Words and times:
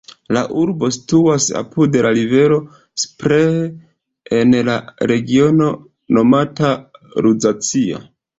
La 0.35 0.41
urbo 0.59 0.87
situas 0.93 1.43
apud 1.59 1.97
la 2.05 2.13
rivero 2.15 2.57
Spree 3.01 4.39
en 4.39 4.57
la 4.71 4.79
regiono 5.13 5.69
nomata 6.19 6.73
Luzacio. 7.29 8.03